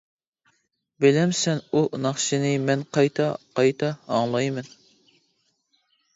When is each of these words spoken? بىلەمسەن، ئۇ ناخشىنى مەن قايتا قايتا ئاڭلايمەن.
بىلەمسەن، 1.03 1.61
ئۇ 1.71 1.83
ناخشىنى 2.05 2.55
مەن 2.71 2.87
قايتا 2.99 3.29
قايتا 3.61 3.93
ئاڭلايمەن. 4.09 4.75